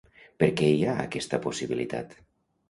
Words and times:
Per 0.43 0.47
què 0.61 0.69
hi 0.69 0.79
ha 0.87 0.95
aquesta 1.03 1.41
possibilitat? 1.45 2.17